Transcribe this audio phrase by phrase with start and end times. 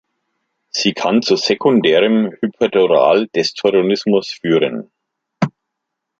[0.71, 4.89] Sie kann zu sekundärem Hyperaldosteronismus führen.